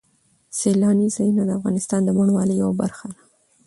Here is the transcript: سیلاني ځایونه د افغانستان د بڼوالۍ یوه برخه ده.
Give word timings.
سیلاني 0.57 1.07
ځایونه 1.15 1.43
د 1.45 1.51
افغانستان 1.59 1.99
د 2.03 2.09
بڼوالۍ 2.17 2.55
یوه 2.61 2.73
برخه 2.81 3.05
ده. 3.13 3.19